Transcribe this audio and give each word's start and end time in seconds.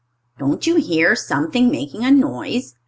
"Don't 0.39 0.65
you 0.65 0.77
hear 0.77 1.15
something 1.15 1.69
making 1.69 2.03
a 2.03 2.09
noise?" 2.09 2.73